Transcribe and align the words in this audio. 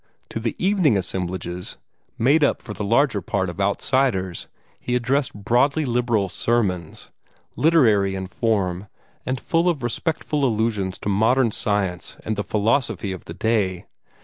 To 0.29 0.39
the 0.39 0.55
evening 0.57 0.97
assemblages, 0.97 1.77
made 2.17 2.43
up 2.43 2.63
for 2.63 2.73
the 2.73 2.83
larger 2.83 3.21
part 3.21 3.51
of 3.51 3.61
outsiders, 3.61 4.47
he 4.79 4.95
addressed 4.95 5.35
broadly 5.35 5.85
liberal 5.85 6.27
sermons, 6.27 7.11
literary 7.55 8.15
in 8.15 8.25
form, 8.25 8.87
and 9.27 9.39
full 9.39 9.69
of 9.69 9.83
respectful 9.83 10.43
allusions 10.43 10.97
to 11.01 11.09
modern 11.09 11.51
science 11.51 12.17
and 12.25 12.35
the 12.35 12.43
philosophy 12.43 13.11
of 13.11 13.25
the 13.25 13.35
day. 13.35 13.85